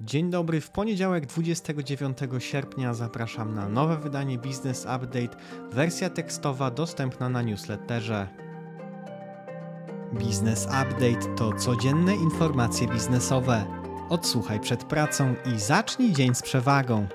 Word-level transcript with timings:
Dzień 0.00 0.30
dobry, 0.30 0.60
w 0.60 0.70
poniedziałek 0.70 1.26
29 1.26 2.18
sierpnia 2.38 2.94
zapraszam 2.94 3.54
na 3.54 3.68
nowe 3.68 3.96
wydanie 3.96 4.38
Business 4.38 4.80
Update, 4.96 5.36
wersja 5.72 6.10
tekstowa 6.10 6.70
dostępna 6.70 7.28
na 7.28 7.42
newsletterze. 7.42 8.28
Business 10.12 10.64
Update 10.64 11.34
to 11.36 11.52
codzienne 11.52 12.16
informacje 12.16 12.88
biznesowe. 12.88 13.64
Odsłuchaj 14.08 14.60
przed 14.60 14.84
pracą 14.84 15.34
i 15.54 15.60
zacznij 15.60 16.12
dzień 16.12 16.34
z 16.34 16.42
przewagą. 16.42 17.06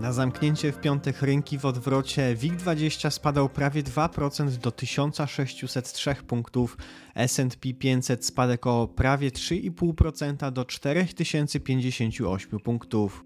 Na 0.00 0.12
zamknięcie 0.12 0.72
w 0.72 0.80
piątek 0.80 1.22
rynki 1.22 1.58
w 1.58 1.64
odwrocie 1.64 2.36
WIG20 2.36 3.10
spadał 3.10 3.48
prawie 3.48 3.82
2% 3.82 4.56
do 4.56 4.70
1603 4.70 6.14
punktów, 6.26 6.76
S&P 7.14 7.74
500 7.74 8.26
spadek 8.26 8.66
o 8.66 8.88
prawie 8.88 9.30
3,5% 9.30 10.52
do 10.52 10.64
4058 10.64 12.60
punktów. 12.60 13.24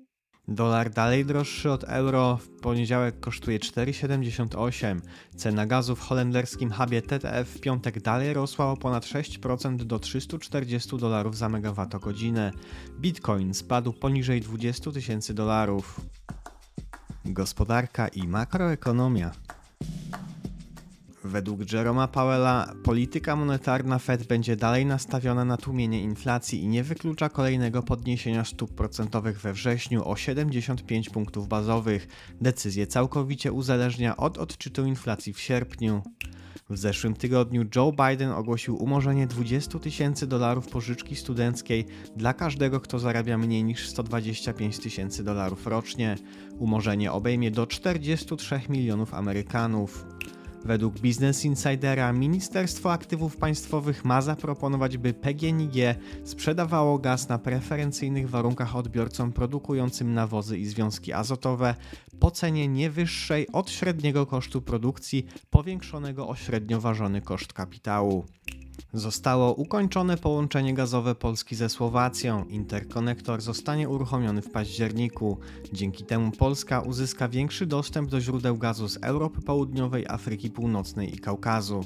Dolar 0.49 0.91
dalej 0.91 1.25
droższy 1.25 1.71
od 1.71 1.85
euro, 1.85 2.37
w 2.37 2.49
poniedziałek 2.61 3.21
kosztuje 3.21 3.59
4,78. 3.59 5.01
Cena 5.37 5.67
gazu 5.67 5.97
w 5.97 6.01
holenderskim 6.01 6.71
hubie 6.71 7.03
TTF 7.03 7.49
w 7.49 7.61
piątek 7.61 8.03
dalej 8.03 8.35
rosła 8.35 8.71
o 8.71 8.77
ponad 8.77 9.05
6% 9.05 9.77
do 9.77 9.99
340 9.99 10.97
dolarów 10.97 11.37
za 11.37 11.49
megawattogodzinę. 11.49 12.53
Bitcoin 13.01 13.55
spadł 13.55 13.93
poniżej 13.93 14.41
20 14.41 14.93
tysięcy 14.93 15.35
dolarów. 15.35 16.01
Gospodarka 17.25 18.09
i 18.09 18.29
makroekonomia. 18.29 19.31
Według 21.25 21.73
Jeroma 21.73 22.09
Powella 22.09 22.75
polityka 22.83 23.37
monetarna 23.37 23.99
Fed 23.99 24.27
będzie 24.27 24.57
dalej 24.57 24.87
nastawiona 24.87 25.45
na 25.45 25.57
tłumienie 25.57 26.03
inflacji 26.03 26.63
i 26.63 26.69
nie 26.69 26.83
wyklucza 26.83 27.29
kolejnego 27.29 27.83
podniesienia 27.83 28.45
stóp 28.45 28.75
procentowych 28.75 29.41
we 29.41 29.53
wrześniu 29.53 30.09
o 30.09 30.17
75 30.17 31.11
punktów 31.11 31.49
bazowych. 31.49 32.09
Decyzję 32.41 32.87
całkowicie 32.87 33.53
uzależnia 33.53 34.17
od 34.17 34.39
odczytu 34.39 34.87
inflacji 34.87 35.33
w 35.33 35.41
sierpniu. 35.41 36.03
W 36.71 36.77
zeszłym 36.77 37.15
tygodniu 37.15 37.65
Joe 37.77 37.93
Biden 37.93 38.31
ogłosił 38.31 38.83
umorzenie 38.83 39.27
20 39.27 39.79
tysięcy 39.79 40.27
dolarów 40.27 40.69
pożyczki 40.69 41.17
studenckiej 41.17 41.87
dla 42.17 42.35
każdego, 42.35 42.81
kto 42.81 42.99
zarabia 42.99 43.39
mniej 43.39 43.65
niż 43.65 43.89
125 43.89 44.79
tysięcy 44.79 45.25
dolarów 45.25 45.67
rocznie. 45.67 46.17
Umorzenie 46.59 47.13
obejmie 47.13 47.51
do 47.51 47.67
43 47.67 48.61
milionów 48.69 49.15
Amerykanów. 49.15 50.07
Według 50.65 51.01
Business 51.01 51.45
Insidera 51.45 52.13
Ministerstwo 52.13 52.93
Aktywów 52.93 53.37
Państwowych 53.37 54.05
ma 54.05 54.23
zaproponować, 54.23 54.99
by 54.99 55.15
PGNiG 55.15 55.75
sprzedawało 56.25 56.99
gaz 56.99 57.29
na 57.29 57.39
preferencyjnych 57.39 58.31
warunkach 58.31 58.77
odbiorcom 58.77 59.33
produkującym 59.33 60.15
nawozy 60.15 60.59
i 60.59 60.67
związki 60.67 61.13
azotowe 61.13 61.75
po 62.21 62.31
cenie 62.31 62.69
nie 62.69 62.91
wyższej 62.91 63.49
od 63.53 63.71
średniego 63.71 64.27
kosztu 64.27 64.63
produkcji 64.63 65.27
powiększonego 65.51 66.29
o 66.29 66.37
średnio 66.37 66.81
ważony 66.81 67.21
koszt 67.21 67.53
kapitału. 67.53 68.25
Zostało 68.93 69.55
ukończone 69.55 70.17
połączenie 70.17 70.75
gazowe 70.75 71.15
Polski 71.15 71.57
ze 71.57 71.69
Słowacją. 71.69 72.45
Interkonektor 72.45 73.41
zostanie 73.41 73.89
uruchomiony 73.89 74.43
w 74.43 74.51
październiku. 74.51 75.39
Dzięki 75.73 76.05
temu 76.05 76.31
Polska 76.31 76.81
uzyska 76.81 77.29
większy 77.29 77.67
dostęp 77.67 78.11
do 78.11 78.21
źródeł 78.21 78.57
gazu 78.57 78.89
z 78.89 78.97
Europy 78.97 79.41
Południowej, 79.41 80.07
Afryki 80.09 80.51
Północnej 80.51 81.15
i 81.15 81.19
Kaukazu. 81.19 81.85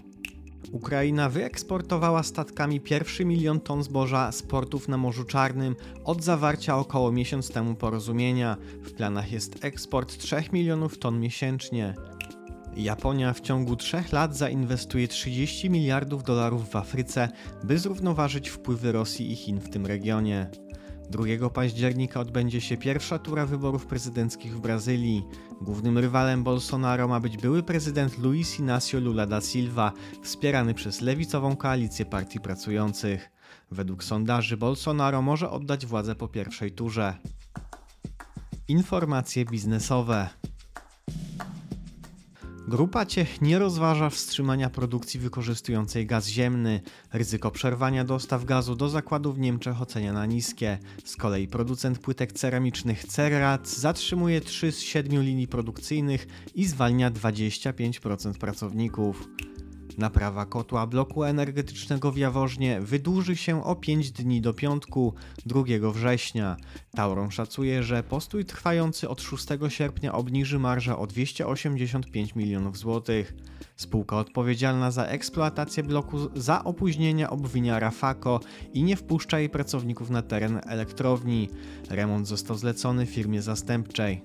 Ukraina 0.72 1.28
wyeksportowała 1.28 2.22
statkami 2.22 2.80
pierwszy 2.80 3.24
milion 3.24 3.60
ton 3.60 3.82
zboża 3.82 4.32
z 4.32 4.42
portów 4.42 4.88
na 4.88 4.96
Morzu 4.96 5.24
Czarnym 5.24 5.76
od 6.04 6.24
zawarcia 6.24 6.76
około 6.76 7.12
miesiąc 7.12 7.50
temu 7.50 7.74
porozumienia. 7.74 8.56
W 8.82 8.92
planach 8.92 9.32
jest 9.32 9.64
eksport 9.64 10.18
3 10.18 10.36
milionów 10.52 10.98
ton 10.98 11.20
miesięcznie. 11.20 11.94
Japonia 12.76 13.32
w 13.32 13.40
ciągu 13.40 13.76
trzech 13.76 14.12
lat 14.12 14.36
zainwestuje 14.36 15.08
30 15.08 15.70
miliardów 15.70 16.24
dolarów 16.24 16.70
w 16.70 16.76
Afryce, 16.76 17.28
by 17.64 17.78
zrównoważyć 17.78 18.48
wpływy 18.48 18.92
Rosji 18.92 19.32
i 19.32 19.36
Chin 19.36 19.60
w 19.60 19.70
tym 19.70 19.86
regionie. 19.86 20.50
2 21.10 21.50
października 21.50 22.20
odbędzie 22.20 22.60
się 22.60 22.76
pierwsza 22.76 23.18
tura 23.18 23.46
wyborów 23.46 23.86
prezydenckich 23.86 24.56
w 24.56 24.60
Brazylii. 24.60 25.24
Głównym 25.60 25.98
rywalem 25.98 26.44
Bolsonaro 26.44 27.08
ma 27.08 27.20
być 27.20 27.36
były 27.36 27.62
prezydent 27.62 28.18
Luiz 28.18 28.58
Inácio 28.58 29.00
Lula 29.00 29.26
da 29.26 29.40
Silva, 29.40 29.92
wspierany 30.22 30.74
przez 30.74 31.00
lewicową 31.00 31.56
koalicję 31.56 32.04
partii 32.04 32.40
pracujących. 32.40 33.30
Według 33.70 34.04
sondaży 34.04 34.56
Bolsonaro 34.56 35.22
może 35.22 35.50
oddać 35.50 35.86
władzę 35.86 36.14
po 36.14 36.28
pierwszej 36.28 36.72
turze. 36.72 37.14
Informacje 38.68 39.44
biznesowe. 39.44 40.28
Grupa 42.68 43.06
Ciech 43.06 43.42
nie 43.42 43.58
rozważa 43.58 44.10
wstrzymania 44.10 44.70
produkcji 44.70 45.20
wykorzystującej 45.20 46.06
gaz 46.06 46.26
ziemny. 46.26 46.80
Ryzyko 47.12 47.50
przerwania 47.50 48.04
dostaw 48.04 48.44
gazu 48.44 48.76
do 48.76 48.88
zakładów 48.88 49.36
w 49.36 49.38
Niemczech 49.38 49.82
ocenia 49.82 50.12
na 50.12 50.26
niskie. 50.26 50.78
Z 51.04 51.16
kolei 51.16 51.48
producent 51.48 51.98
płytek 51.98 52.32
ceramicznych 52.32 53.04
Cerrat 53.04 53.68
zatrzymuje 53.68 54.40
3 54.40 54.72
z 54.72 54.80
7 54.80 55.22
linii 55.22 55.48
produkcyjnych 55.48 56.26
i 56.54 56.66
zwalnia 56.66 57.10
25% 57.10 58.32
pracowników. 58.32 59.28
Naprawa 59.98 60.46
kotła 60.46 60.86
bloku 60.86 61.24
energetycznego 61.24 62.12
w 62.12 62.16
Jaworznie 62.16 62.80
wydłuży 62.80 63.36
się 63.36 63.64
o 63.64 63.76
5 63.76 64.10
dni 64.10 64.40
do 64.40 64.54
piątku 64.54 65.14
2 65.46 65.62
września. 65.92 66.56
Tauron 66.94 67.30
szacuje, 67.30 67.82
że 67.82 68.02
postój 68.02 68.44
trwający 68.44 69.08
od 69.08 69.22
6 69.22 69.46
sierpnia 69.68 70.12
obniży 70.12 70.58
marżę 70.58 70.98
o 70.98 71.06
285 71.06 72.34
milionów 72.34 72.78
złotych. 72.78 73.34
Spółka 73.76 74.16
odpowiedzialna 74.16 74.90
za 74.90 75.04
eksploatację 75.04 75.82
bloku 75.82 76.18
za 76.34 76.64
opóźnienia 76.64 77.30
obwinia 77.30 77.80
Rafako 77.80 78.40
i 78.72 78.82
nie 78.82 78.96
wpuszcza 78.96 79.38
jej 79.38 79.48
pracowników 79.48 80.10
na 80.10 80.22
teren 80.22 80.60
elektrowni. 80.66 81.48
Remont 81.90 82.28
został 82.28 82.56
zlecony 82.56 83.06
firmie 83.06 83.42
zastępczej. 83.42 84.22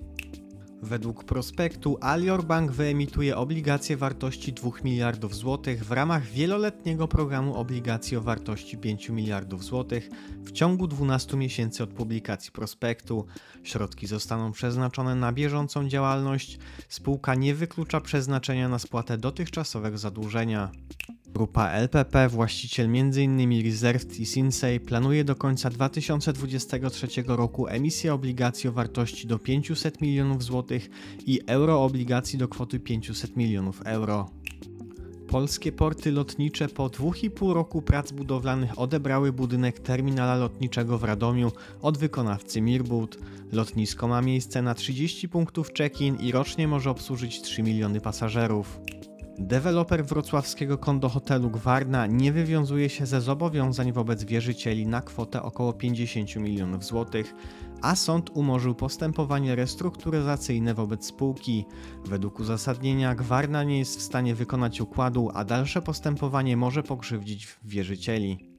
Według 0.84 1.24
prospektu 1.24 1.98
Alior 2.02 2.44
Bank 2.44 2.72
wyemituje 2.72 3.38
obligacje 3.38 3.98
wartości 3.98 4.54
2 4.54 4.72
miliardów 4.84 5.36
złotych 5.36 5.86
w 5.86 5.92
ramach 5.92 6.26
wieloletniego 6.26 7.08
programu 7.08 7.56
obligacji 7.56 8.18
o 8.18 8.22
wartości 8.22 8.78
5 8.78 9.10
miliardów 9.10 9.64
złotych 9.64 10.10
w 10.44 10.52
ciągu 10.52 10.88
12 10.88 11.38
miesięcy 11.38 11.84
od 11.84 11.90
publikacji 11.90 12.52
prospektu. 12.52 13.26
Środki 13.64 14.08
zostaną 14.08 14.52
przeznaczone 14.52 15.16
na 15.16 15.32
bieżącą 15.32 15.90
działalność. 15.90 16.60
Spółka 16.90 17.36
nie 17.36 17.56
wyklucza 17.56 18.02
przeznaczenia 18.02 18.70
na 18.70 18.80
spłatę 18.80 19.18
dotychczasowego 19.18 19.98
zadłużenia. 19.98 20.72
Grupa 21.34 21.70
LPP, 21.70 22.30
właściciel 22.30 22.86
m.in. 22.86 23.64
Reserved 23.64 24.20
i 24.20 24.26
Sinsei, 24.26 24.80
planuje 24.80 25.24
do 25.24 25.36
końca 25.36 25.70
2023 25.70 27.08
roku 27.28 27.68
emisję 27.68 28.14
obligacji 28.14 28.70
o 28.70 28.72
wartości 28.72 29.28
do 29.28 29.40
500 29.40 30.02
milionów 30.02 30.44
złotych 30.44 30.90
i 31.26 31.42
euroobligacji 31.48 32.40
do 32.40 32.48
kwoty 32.48 32.80
500 32.80 33.38
milionów 33.38 33.82
euro. 33.86 34.30
Polskie 35.28 35.72
porty 35.72 36.12
lotnicze 36.12 36.68
po 36.68 36.88
2,5 36.88 37.54
roku 37.54 37.82
prac 37.82 38.12
budowlanych 38.12 38.80
odebrały 38.80 39.32
budynek 39.32 39.80
terminala 39.80 40.36
lotniczego 40.36 40.98
w 40.98 41.04
Radomiu 41.04 41.52
od 41.82 41.98
wykonawcy 41.98 42.62
Mirbut. 42.62 43.18
Lotnisko 43.52 44.08
ma 44.08 44.22
miejsce 44.22 44.62
na 44.62 44.76
30 44.76 45.30
punktów 45.30 45.72
check-in 45.78 46.16
i 46.16 46.32
rocznie 46.32 46.68
może 46.68 46.90
obsłużyć 46.90 47.42
3 47.42 47.64
miliony 47.64 48.02
pasażerów. 48.02 48.80
Deweloper 49.40 50.06
wrocławskiego 50.06 50.78
kondohotelu 50.78 51.50
Gwarna 51.50 52.08
nie 52.08 52.32
wywiązuje 52.32 52.90
się 52.90 53.06
ze 53.06 53.22
zobowiązań 53.22 53.92
wobec 53.92 54.24
wierzycieli 54.24 54.88
na 54.88 55.02
kwotę 55.02 55.42
około 55.42 55.74
50 55.74 56.36
milionów 56.36 56.86
złotych, 56.86 57.34
a 57.82 57.96
sąd 57.96 58.30
umorzył 58.34 58.76
postępowanie 58.76 59.56
restrukturyzacyjne 59.56 60.74
wobec 60.74 61.06
spółki. 61.06 61.66
Według 62.06 62.40
uzasadnienia 62.40 63.16
Gwarna 63.16 63.64
nie 63.64 63.80
jest 63.80 64.00
w 64.00 64.02
stanie 64.02 64.36
wykonać 64.36 64.82
układu, 64.82 65.30
a 65.34 65.44
dalsze 65.44 65.82
postępowanie 65.82 66.58
może 66.58 66.84
pokrzywdzić 66.84 67.48
wierzycieli. 67.64 68.56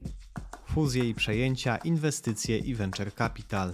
Fuzje 0.65 1.09
i 1.09 1.13
przejęcia, 1.13 1.77
inwestycje 1.77 2.57
i 2.57 2.75
venture 2.75 3.13
capital. 3.13 3.73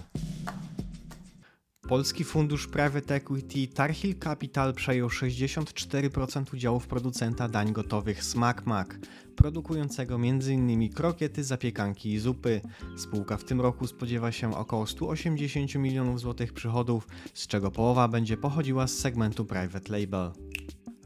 Polski 1.88 2.24
Fundusz 2.24 2.66
Private 2.66 3.14
Equity 3.14 3.68
Tarhill 3.74 4.18
Capital 4.18 4.74
przejął 4.74 5.08
64% 5.08 6.54
udziałów 6.54 6.86
producenta 6.86 7.48
dań 7.48 7.72
gotowych 7.72 8.24
SmackMac, 8.24 8.88
produkującego 9.36 10.14
m.in. 10.14 10.92
krokiety, 10.92 11.44
zapiekanki 11.44 12.12
i 12.12 12.18
zupy. 12.18 12.60
Spółka 12.96 13.36
w 13.36 13.44
tym 13.44 13.60
roku 13.60 13.86
spodziewa 13.86 14.32
się 14.32 14.56
około 14.56 14.86
180 14.86 15.74
milionów 15.74 16.20
złotych 16.20 16.52
przychodów, 16.52 17.08
z 17.34 17.46
czego 17.46 17.70
połowa 17.70 18.08
będzie 18.08 18.36
pochodziła 18.36 18.86
z 18.86 18.98
segmentu 18.98 19.44
Private 19.44 19.98
Label. 19.98 20.32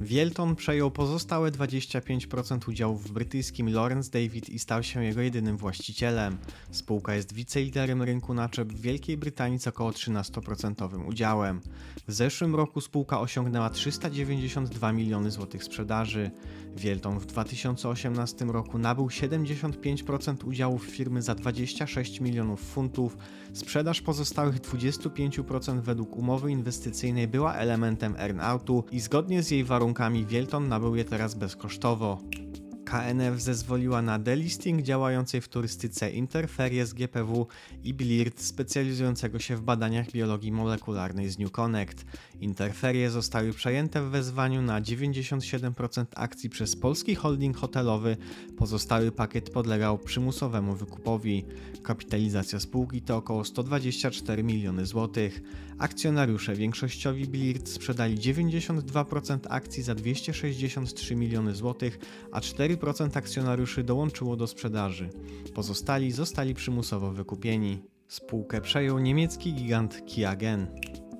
Wielton 0.01 0.57
przejął 0.57 0.91
pozostałe 0.91 1.51
25% 1.51 2.69
udziałów 2.69 3.05
w 3.05 3.13
brytyjskim 3.13 3.69
Lawrence 3.69 4.11
David 4.11 4.49
i 4.49 4.59
stał 4.59 4.83
się 4.83 5.05
jego 5.05 5.21
jedynym 5.21 5.57
właścicielem. 5.57 6.39
Spółka 6.71 7.15
jest 7.15 7.33
wiceliderem 7.33 8.03
rynku 8.03 8.35
naczep 8.35 8.73
w 8.73 8.81
Wielkiej 8.81 9.17
Brytanii 9.17 9.59
z 9.59 9.67
około 9.67 9.91
13% 9.91 11.09
udziałem. 11.09 11.61
W 12.09 12.13
zeszłym 12.13 12.55
roku 12.55 12.81
spółka 12.81 13.21
osiągnęła 13.21 13.71
392 13.71 14.93
miliony 14.93 15.31
złotych 15.31 15.65
sprzedaży. 15.65 16.31
Wielton 16.77 17.19
w 17.19 17.27
2018 17.27 18.45
roku 18.45 18.79
nabył 18.79 19.07
75% 19.07 20.45
udziałów 20.45 20.85
firmy 20.85 21.23
za 21.23 21.35
26 21.35 22.21
milionów 22.21 22.61
funtów. 22.61 23.17
Sprzedaż 23.57 24.01
pozostałych 24.01 24.61
25% 24.61 25.81
według 25.81 26.17
umowy 26.17 26.51
inwestycyjnej 26.51 27.29
była 27.29 27.55
elementem 27.55 28.15
earn-outu 28.19 28.85
i 28.93 29.01
zgodnie 29.01 29.43
z 29.43 29.51
jej 29.51 29.65
warunkami 29.65 30.27
Wielton 30.27 30.69
nabył 30.69 30.97
je 30.97 31.05
teraz 31.05 31.35
bezkosztowo. 31.35 32.19
KNF 32.87 33.43
zezwoliła 33.43 34.03
na 34.03 34.19
delisting 34.19 34.83
działającej 34.83 35.41
w 35.41 35.49
turystyce 35.49 36.11
Interferie 36.11 36.87
z 36.87 36.95
GPW 36.95 37.47
i 37.85 37.95
Blirt 37.95 38.41
specjalizującego 38.41 39.39
się 39.39 39.57
w 39.57 39.63
badaniach 39.63 40.11
biologii 40.11 40.53
molekularnej 40.53 41.31
z 41.31 41.39
New 41.39 41.51
Connect. 41.51 42.05
Interferie 42.41 43.11
zostały 43.11 43.53
przejęte 43.53 44.03
w 44.03 44.11
wezwaniu 44.11 44.63
na 44.63 44.81
97% 44.81 46.07
akcji 46.17 46.51
przez 46.51 46.77
polski 46.77 47.15
holding 47.15 47.57
hotelowy, 47.57 48.17
pozostały 48.57 49.13
pakiet 49.13 49.51
podlegał 49.51 49.99
przymusowemu 49.99 50.75
wykupowi. 50.75 51.45
Kapitalizacja 51.83 52.61
spółki 52.61 53.03
to 53.03 53.17
około 53.17 53.45
124 53.45 54.43
miliony 54.43 54.87
złotych. 54.87 55.43
Akcjonariusze 55.79 56.55
większościowi 56.55 57.27
Blirt 57.27 57.69
sprzedali 57.69 58.19
92% 58.19 59.39
akcji 59.49 59.83
za 59.83 59.95
263 59.95 61.17
miliony 61.17 61.55
złotych, 61.55 61.99
a 62.33 62.41
4% 62.41 62.76
akcjonariuszy 63.15 63.85
dołączyło 63.85 64.37
do 64.37 64.47
sprzedaży. 64.47 65.11
Pozostali 65.55 66.13
zostali 66.13 66.55
przymusowo 66.55 67.11
wykupieni. 67.11 67.83
Spółkę 68.09 68.61
przejął 68.61 68.99
niemiecki 68.99 69.55
gigant 69.55 70.07
Kiagen. 70.07 70.67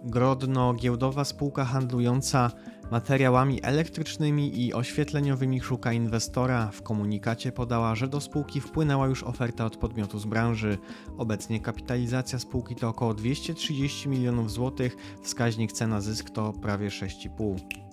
Grodno, 0.05 0.75
giełdowa 0.75 1.25
spółka 1.25 1.65
handlująca 1.65 2.51
materiałami 2.91 3.61
elektrycznymi 3.63 4.67
i 4.67 4.75
oświetleniowymi 4.75 5.61
szuka 5.61 5.93
inwestora. 5.93 6.71
W 6.71 6.83
komunikacie 6.83 7.53
podała, 7.53 7.95
że 7.95 8.09
do 8.09 8.21
spółki 8.21 8.61
wpłynęła 8.61 9.07
już 9.07 9.23
oferta 9.23 9.65
od 9.65 9.77
podmiotu 9.77 10.19
z 10.19 10.27
branży. 10.27 10.79
Obecnie 11.19 11.61
kapitalizacja 11.61 12.39
spółki 12.39 12.75
to 12.75 12.89
około 12.89 13.15
230 13.15 14.09
milionów 14.09 14.51
złotych, 14.51 14.97
wskaźnik 15.23 15.73
cena 15.73 16.01
zysk 16.01 16.31
to 16.31 16.53
prawie 16.53 16.89
6,5. 16.89 17.86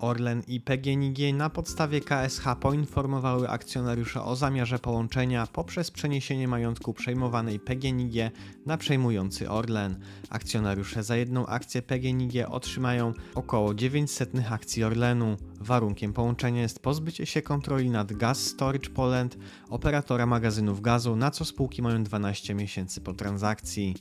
Orlen 0.00 0.42
i 0.48 0.60
PGNiG 0.60 1.34
na 1.34 1.50
podstawie 1.50 2.00
KSH 2.00 2.44
poinformowały 2.60 3.48
akcjonariusza 3.48 4.24
o 4.24 4.36
zamiarze 4.36 4.78
połączenia 4.78 5.46
poprzez 5.46 5.90
przeniesienie 5.90 6.48
majątku 6.48 6.94
przejmowanej 6.94 7.60
PGNiG 7.60 8.14
na 8.66 8.76
przejmujący 8.76 9.50
Orlen. 9.50 10.00
Akcjonariusze 10.30 11.02
za 11.02 11.16
jedną 11.16 11.46
akcję 11.46 11.82
PGNiG 11.82 12.32
otrzymają 12.48 13.12
około 13.34 13.74
900 13.74 14.32
akcji 14.50 14.84
Orlenu. 14.84 15.36
Warunkiem 15.60 16.12
połączenia 16.12 16.62
jest 16.62 16.82
pozbycie 16.82 17.26
się 17.26 17.42
kontroli 17.42 17.90
nad 17.90 18.12
Gas 18.12 18.40
Storage 18.40 18.90
Poland, 18.90 19.38
operatora 19.70 20.26
magazynów 20.26 20.80
gazu, 20.80 21.16
na 21.16 21.30
co 21.30 21.44
spółki 21.44 21.82
mają 21.82 22.04
12 22.04 22.54
miesięcy 22.54 23.00
po 23.00 23.14
transakcji. 23.14 23.94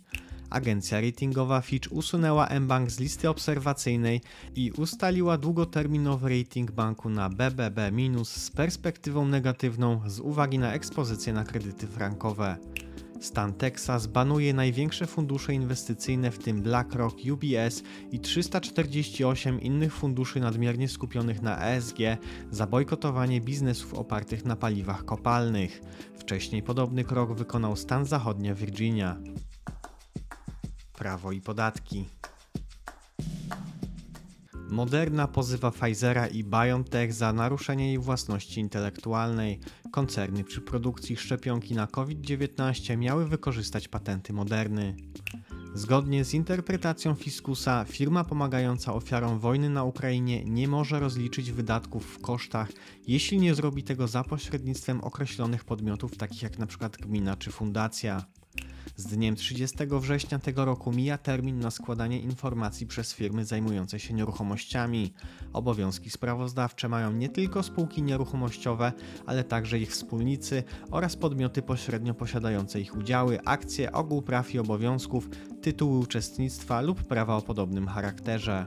Agencja 0.49 1.01
ratingowa 1.01 1.61
Fitch 1.61 1.91
usunęła 1.91 2.49
mBank 2.59 2.91
z 2.91 2.99
listy 2.99 3.29
obserwacyjnej 3.29 4.21
i 4.55 4.71
ustaliła 4.71 5.37
długoterminowy 5.37 6.39
rating 6.39 6.71
banku 6.71 7.09
na 7.09 7.29
BBB- 7.29 8.25
z 8.25 8.51
perspektywą 8.51 9.27
negatywną 9.27 10.01
z 10.05 10.19
uwagi 10.19 10.59
na 10.59 10.73
ekspozycję 10.73 11.33
na 11.33 11.43
kredyty 11.43 11.87
frankowe. 11.87 12.57
Stan 13.21 13.53
Texas 13.53 14.07
banuje 14.07 14.53
największe 14.53 15.07
fundusze 15.07 15.53
inwestycyjne, 15.53 16.31
w 16.31 16.39
tym 16.39 16.61
BlackRock, 16.61 17.17
UBS 17.31 17.83
i 18.11 18.19
348 18.19 19.61
innych 19.61 19.93
funduszy 19.93 20.39
nadmiernie 20.39 20.87
skupionych 20.89 21.41
na 21.41 21.65
ESG 21.65 21.97
za 22.51 22.67
bojkotowanie 22.67 23.41
biznesów 23.41 23.93
opartych 23.93 24.45
na 24.45 24.55
paliwach 24.55 25.05
kopalnych. 25.05 25.81
Wcześniej 26.19 26.63
podobny 26.63 27.03
krok 27.03 27.33
wykonał 27.33 27.75
stan 27.75 28.05
zachodnia 28.05 28.55
Virginia 28.55 29.17
prawo 30.97 31.31
i 31.31 31.41
podatki. 31.41 32.05
Moderna 34.69 35.27
pozywa 35.27 35.71
Pfizera 35.71 36.27
i 36.27 36.43
BioNTech 36.43 37.13
za 37.13 37.33
naruszenie 37.33 37.87
jej 37.87 37.99
własności 37.99 38.59
intelektualnej. 38.59 39.59
Koncerny 39.91 40.43
przy 40.43 40.61
produkcji 40.61 41.17
szczepionki 41.17 41.75
na 41.75 41.87
COVID-19 41.87 42.97
miały 42.97 43.27
wykorzystać 43.27 43.87
patenty 43.87 44.33
Moderny. 44.33 44.95
Zgodnie 45.73 46.25
z 46.25 46.33
interpretacją 46.33 47.15
fiskusa, 47.15 47.85
firma 47.85 48.23
pomagająca 48.23 48.93
ofiarom 48.93 49.39
wojny 49.39 49.69
na 49.69 49.83
Ukrainie 49.83 50.43
nie 50.45 50.67
może 50.67 50.99
rozliczyć 50.99 51.51
wydatków 51.51 52.05
w 52.05 52.21
kosztach, 52.21 52.71
jeśli 53.07 53.39
nie 53.39 53.55
zrobi 53.55 53.83
tego 53.83 54.07
za 54.07 54.23
pośrednictwem 54.23 55.01
określonych 55.01 55.63
podmiotów, 55.65 56.17
takich 56.17 56.41
jak 56.43 56.55
np. 56.55 56.89
gmina 56.99 57.35
czy 57.35 57.51
fundacja. 57.51 58.25
Z 58.95 59.05
dniem 59.05 59.35
30 59.35 59.77
września 59.91 60.39
tego 60.39 60.65
roku 60.65 60.91
mija 60.91 61.17
termin 61.17 61.59
na 61.59 61.71
składanie 61.71 62.19
informacji 62.19 62.87
przez 62.87 63.13
firmy 63.13 63.45
zajmujące 63.45 63.99
się 63.99 64.13
nieruchomościami. 64.13 65.13
Obowiązki 65.53 66.09
sprawozdawcze 66.09 66.89
mają 66.89 67.11
nie 67.11 67.29
tylko 67.29 67.63
spółki 67.63 68.03
nieruchomościowe, 68.03 68.91
ale 69.25 69.43
także 69.43 69.79
ich 69.79 69.91
wspólnicy 69.91 70.63
oraz 70.91 71.15
podmioty 71.15 71.61
pośrednio 71.61 72.13
posiadające 72.13 72.81
ich 72.81 72.97
udziały, 72.97 73.41
akcje, 73.45 73.91
ogół 73.91 74.21
praw 74.21 74.53
i 74.53 74.59
obowiązków, 74.59 75.29
tytuły 75.61 75.99
uczestnictwa 75.99 76.81
lub 76.81 77.03
prawa 77.03 77.35
o 77.35 77.41
podobnym 77.41 77.87
charakterze. 77.87 78.65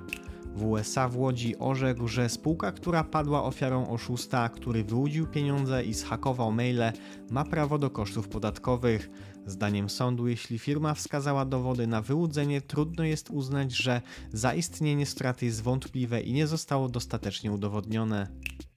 W 0.55 0.65
USA 0.65 1.09
w 1.09 1.17
Łodzi 1.17 1.59
orzekł, 1.59 2.09
że 2.09 2.29
spółka, 2.29 2.73
która 2.73 3.05
padła 3.05 3.45
ofiarą 3.45 3.89
oszusta, 3.89 4.49
który 4.49 4.85
wyłudził 4.85 5.27
pieniądze 5.27 5.85
i 5.85 5.95
zhakował 5.95 6.53
maile, 6.53 6.93
ma 7.31 7.45
prawo 7.45 7.79
do 7.79 7.91
kosztów 7.91 8.29
podatkowych. 8.29 9.11
Zdaniem 9.47 9.91
sądu, 9.91 10.29
jeśli 10.29 10.59
firma 10.59 10.95
wskazała 10.95 11.45
dowody 11.45 11.87
na 11.87 12.03
wyłudzenie, 12.03 12.61
trudno 12.61 13.05
jest 13.05 13.31
uznać, 13.31 13.73
że 13.73 14.03
zaistnienie 14.33 15.07
straty 15.07 15.47
jest 15.47 15.63
wątpliwe 15.63 16.21
i 16.21 16.33
nie 16.33 16.47
zostało 16.47 16.89
dostatecznie 16.89 17.53
udowodnione. 17.53 18.29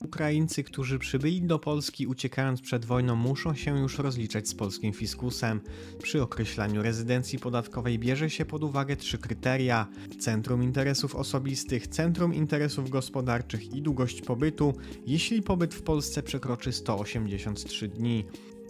Ukraińcy, 0.04 0.64
którzy 0.64 1.00
przybyli 1.00 1.42
do 1.42 1.60
Polski 1.60 2.08
uciekając 2.08 2.62
przed 2.62 2.86
wojną, 2.86 3.16
muszą 3.16 3.56
się 3.56 3.80
już 3.80 3.98
rozliczać 3.98 4.48
z 4.48 4.56
polskim 4.56 4.94
fiskusem. 4.94 5.62
Przy 6.04 6.22
określaniu 6.22 6.84
rezydencji 6.84 7.40
podatkowej 7.40 8.00
bierze 8.00 8.30
się 8.30 8.46
pod 8.46 8.64
uwagę 8.64 8.96
trzy 8.96 9.18
kryteria: 9.18 9.88
centrum 10.20 10.64
interesów 10.64 11.16
osobistych, 11.16 11.88
centrum 11.88 12.34
interesów 12.34 12.90
gospodarczych 12.90 13.76
i 13.76 13.82
długość 13.82 14.22
pobytu, 14.22 14.74
jeśli 15.08 15.42
pobyt 15.42 15.74
w 15.74 15.82
Polsce 15.82 16.24
przekroczy 16.24 16.72
183 16.72 17.88
dni. 17.88 18.26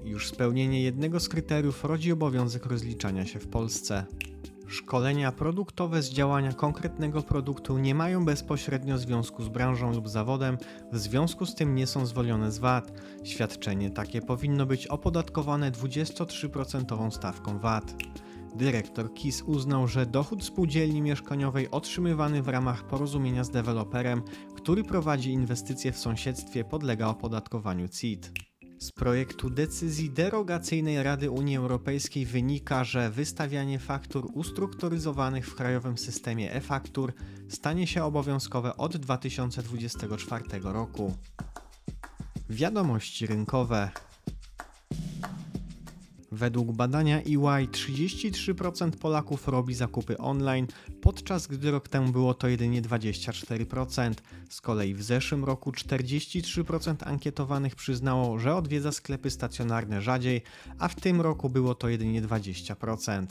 Już 0.06 0.30
spełnienie 0.30 0.84
jednego 0.84 1.20
z 1.20 1.30
kryteriów 1.30 1.84
rodzi 1.84 2.12
obowiązek 2.12 2.66
rozliczania 2.66 3.26
się 3.26 3.40
w 3.40 3.48
Polsce. 3.48 4.06
Szkolenia 4.68 5.32
produktowe 5.32 6.02
z 6.02 6.10
działania 6.10 6.54
konkretnego 6.54 7.22
produktu 7.22 7.78
nie 7.78 7.96
mają 7.96 8.26
bezpośrednio 8.26 8.98
związku 8.98 9.44
z 9.44 9.50
branżą 9.50 9.94
lub 9.94 10.10
zawodem, 10.10 10.58
w 10.92 10.98
związku 10.98 11.46
z 11.46 11.56
tym 11.56 11.76
nie 11.76 11.88
są 11.88 12.06
zwolnione 12.06 12.52
z 12.52 12.60
VAT. 12.60 12.92
Świadczenie 13.24 13.90
takie 13.90 14.22
powinno 14.22 14.66
być 14.66 14.88
opodatkowane 14.88 15.72
23% 15.72 17.12
stawką 17.12 17.60
VAT. 17.60 17.96
Dyrektor 18.56 19.14
KIS 19.14 19.42
uznał, 19.42 19.88
że 19.88 20.06
dochód 20.06 20.44
spółdzielni 20.44 21.02
mieszkaniowej 21.02 21.72
otrzymywany 21.72 22.42
w 22.42 22.48
ramach 22.48 22.88
porozumienia 22.88 23.44
z 23.44 23.50
deweloperem, 23.50 24.22
który 24.56 24.84
prowadzi 24.84 25.32
inwestycje 25.32 25.92
w 25.92 25.98
sąsiedztwie, 25.98 26.64
podlega 26.64 27.08
opodatkowaniu 27.08 27.88
CIT. 27.88 28.43
Z 28.84 28.92
projektu 28.92 29.50
decyzji 29.50 30.10
derogacyjnej 30.10 31.04
Rady 31.04 31.32
Unii 31.32 31.58
Europejskiej 31.58 32.26
wynika, 32.26 32.84
że 32.84 33.10
wystawianie 33.10 33.80
faktur 33.80 34.28
ustrukturyzowanych 34.34 35.48
w 35.48 35.56
krajowym 35.56 35.98
systemie 35.98 36.54
e-faktur 36.54 37.14
stanie 37.50 37.88
się 37.88 38.04
obowiązkowe 38.04 38.78
od 38.78 38.98
2024 38.98 40.44
roku. 40.64 41.14
Wiadomości 42.50 43.28
rynkowe. 43.28 43.90
Według 46.34 46.72
badania 46.72 47.18
EY 47.18 47.68
33% 47.68 48.92
Polaków 48.92 49.48
robi 49.48 49.74
zakupy 49.74 50.18
online, 50.18 50.68
podczas 51.02 51.48
gdy 51.48 51.72
rok 51.72 51.88
temu 51.88 52.12
było 52.12 52.34
to 52.34 52.48
jedynie 52.48 52.82
24%. 52.82 54.14
Z 54.50 54.62
kolei 54.62 54.94
w 54.94 55.04
zeszłym 55.04 55.44
roku 55.44 55.72
43% 55.72 56.96
ankietowanych 57.08 57.76
przyznało, 57.76 58.40
że 58.40 58.56
odwiedza 58.56 58.92
sklepy 58.92 59.30
stacjonarne 59.30 60.02
rzadziej, 60.02 60.42
a 60.80 60.88
w 60.88 60.96
tym 60.96 61.22
roku 61.22 61.50
było 61.50 61.76
to 61.76 61.90
jedynie 61.90 62.22
20%. 62.22 63.26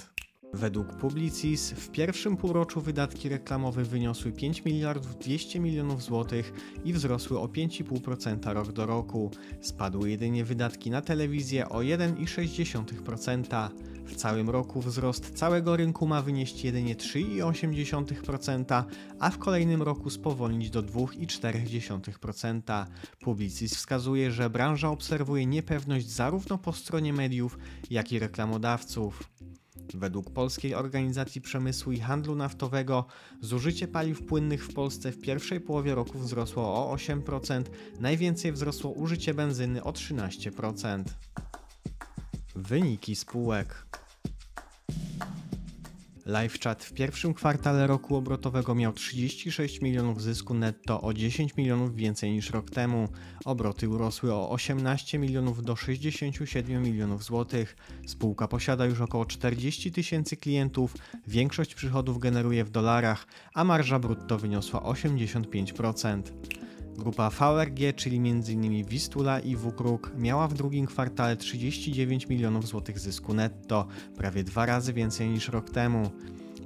Według 0.54 0.96
Publicis 0.96 1.70
w 1.70 1.90
pierwszym 1.90 2.36
półroczu 2.36 2.80
wydatki 2.80 3.28
reklamowe 3.28 3.84
wyniosły 3.84 4.32
5 4.32 4.64
miliardów 4.64 5.18
200 5.18 5.60
milionów 5.60 6.02
złotych 6.02 6.52
i 6.84 6.92
wzrosły 6.92 7.38
o 7.38 7.46
5,5% 7.46 8.52
rok 8.52 8.72
do 8.72 8.86
roku. 8.86 9.30
Spadły 9.60 10.10
jedynie 10.10 10.44
wydatki 10.44 10.90
na 10.90 11.02
telewizję 11.02 11.68
o 11.68 11.78
1,6%. 11.78 13.68
W 14.06 14.16
całym 14.16 14.50
roku 14.50 14.80
wzrost 14.80 15.30
całego 15.30 15.76
rynku 15.76 16.06
ma 16.06 16.22
wynieść 16.22 16.64
jedynie 16.64 16.96
3,8%, 16.96 18.84
a 19.18 19.30
w 19.30 19.38
kolejnym 19.38 19.82
roku 19.82 20.10
spowolnić 20.10 20.70
do 20.70 20.82
2,4%. 20.82 22.86
Publicis 23.20 23.76
wskazuje, 23.76 24.32
że 24.32 24.50
branża 24.50 24.88
obserwuje 24.88 25.46
niepewność 25.46 26.08
zarówno 26.08 26.58
po 26.58 26.72
stronie 26.72 27.12
mediów, 27.12 27.58
jak 27.90 28.12
i 28.12 28.18
reklamodawców. 28.18 29.30
Według 29.94 30.30
Polskiej 30.30 30.74
Organizacji 30.74 31.40
Przemysłu 31.40 31.92
i 31.92 32.00
Handlu 32.00 32.34
Naftowego 32.34 33.06
zużycie 33.40 33.88
paliw 33.88 34.22
płynnych 34.22 34.64
w 34.64 34.74
Polsce 34.74 35.12
w 35.12 35.20
pierwszej 35.20 35.60
połowie 35.60 35.94
roku 35.94 36.18
wzrosło 36.18 36.90
o 36.90 36.96
8%, 36.96 37.64
najwięcej 38.00 38.52
wzrosło 38.52 38.90
użycie 38.90 39.34
benzyny 39.34 39.84
o 39.84 39.92
13%. 39.92 41.04
Wyniki 42.54 43.16
spółek. 43.16 43.86
LiveChat 46.26 46.84
w 46.84 46.92
pierwszym 46.92 47.34
kwartale 47.34 47.86
roku 47.86 48.16
obrotowego 48.16 48.74
miał 48.74 48.92
36 48.92 49.80
milionów 49.80 50.22
zysku 50.22 50.54
netto, 50.54 51.00
o 51.00 51.14
10 51.14 51.56
milionów 51.56 51.94
więcej 51.96 52.32
niż 52.32 52.50
rok 52.50 52.70
temu. 52.70 53.08
Obroty 53.44 53.88
urosły 53.88 54.34
o 54.34 54.50
18 54.50 55.18
milionów 55.18 55.62
do 55.62 55.76
67 55.76 56.82
milionów 56.82 57.24
złotych. 57.24 57.76
Spółka 58.06 58.48
posiada 58.48 58.86
już 58.86 59.00
około 59.00 59.26
40 59.26 59.92
tysięcy 59.92 60.36
klientów, 60.36 60.94
większość 61.26 61.74
przychodów 61.74 62.18
generuje 62.18 62.64
w 62.64 62.70
dolarach, 62.70 63.26
a 63.54 63.64
marża 63.64 63.98
brutto 63.98 64.38
wyniosła 64.38 64.80
85%. 64.80 66.22
Grupa 66.98 67.30
VRG, 67.30 67.96
czyli 67.96 68.16
m.in. 68.16 68.84
Wistula 68.84 69.40
i 69.40 69.56
WKRUK, 69.56 70.12
miała 70.18 70.48
w 70.48 70.54
drugim 70.54 70.86
kwartale 70.86 71.36
39 71.36 72.28
milionów 72.28 72.66
złotych 72.66 72.98
zysku 72.98 73.34
netto, 73.34 73.86
prawie 74.16 74.44
dwa 74.44 74.66
razy 74.66 74.92
więcej 74.92 75.28
niż 75.28 75.48
rok 75.48 75.70
temu. 75.70 76.10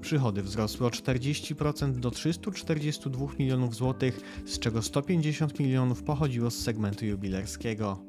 Przychody 0.01 0.43
wzrosły 0.43 0.87
o 0.87 0.91
40% 0.91 1.93
do 1.93 2.11
342 2.11 3.27
milionów 3.39 3.75
złotych, 3.75 4.43
z 4.47 4.59
czego 4.59 4.83
150 4.83 5.61
milionów 5.61 6.03
pochodziło 6.03 6.51
z 6.51 6.59
segmentu 6.59 7.07
jubilerskiego. 7.07 8.03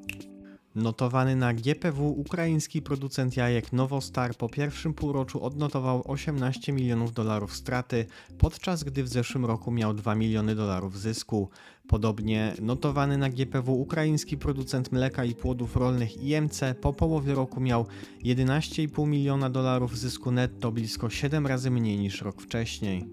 Notowany 0.77 1.35
na 1.35 1.53
GPW 1.53 2.07
ukraiński 2.19 2.81
producent 2.81 3.37
jajek 3.37 3.73
Novostar 3.73 4.35
po 4.35 4.49
pierwszym 4.49 4.93
półroczu 4.93 5.43
odnotował 5.43 6.03
18 6.05 6.73
milionów 6.73 7.13
dolarów 7.13 7.55
straty, 7.55 8.05
podczas 8.37 8.83
gdy 8.83 9.03
w 9.03 9.07
zeszłym 9.07 9.45
roku 9.45 9.71
miał 9.71 9.93
2 9.93 10.15
miliony 10.15 10.55
dolarów 10.55 10.99
zysku. 10.99 11.49
Podobnie 11.87 12.53
notowany 12.61 13.17
na 13.17 13.29
GPW 13.29 13.81
ukraiński 13.81 14.37
producent 14.37 14.91
mleka 14.91 15.25
i 15.25 15.35
płodów 15.35 15.75
rolnych 15.75 16.23
IMC 16.23 16.61
po 16.81 16.93
połowie 16.93 17.33
roku 17.33 17.61
miał 17.61 17.85
11,5 18.23 19.07
miliona 19.07 19.49
dolarów 19.49 19.97
zysku 19.97 20.31
netto, 20.31 20.71
blisko 20.71 21.09
7 21.09 21.47
razy 21.47 21.71
mniej 21.71 21.97
niż 21.97 22.21
rok 22.21 22.41
wcześniej. 22.41 23.05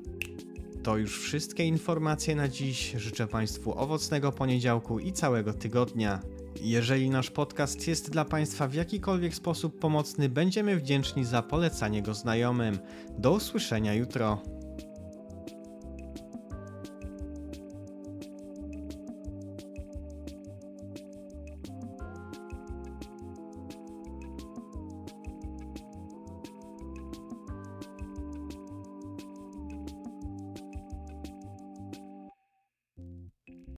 To 0.82 0.96
już 0.96 1.20
wszystkie 1.20 1.64
informacje 1.64 2.36
na 2.36 2.48
dziś. 2.48 2.94
Życzę 2.96 3.26
Państwu 3.26 3.78
owocnego 3.78 4.32
poniedziałku 4.32 4.98
i 4.98 5.12
całego 5.12 5.52
tygodnia. 5.52 6.20
Jeżeli 6.60 7.10
nasz 7.10 7.30
podcast 7.30 7.88
jest 7.88 8.10
dla 8.10 8.24
Państwa 8.24 8.68
w 8.68 8.74
jakikolwiek 8.74 9.34
sposób 9.34 9.78
pomocny, 9.78 10.28
będziemy 10.28 10.76
wdzięczni 10.76 11.24
za 11.24 11.42
polecanie 11.42 12.02
go 12.02 12.14
znajomym. 12.14 12.78
Do 13.18 13.32
usłyszenia 13.32 13.94
jutro. 13.94 14.42